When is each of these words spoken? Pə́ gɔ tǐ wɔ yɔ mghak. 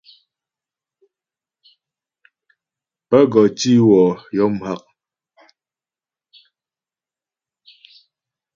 Pə́ 3.09 3.21
gɔ 3.31 3.41
tǐ 3.57 3.71
wɔ 3.87 4.01
yɔ 4.37 4.45
mghak. 4.53 4.81